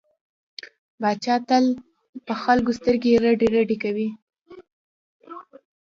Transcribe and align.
پاچا 0.99 1.35
تل 1.47 1.65
په 2.25 2.33
خلکو 2.43 2.71
سترګې 2.79 3.11
رډې 3.23 3.47
رډې 3.55 3.77
کوي. 3.83 4.09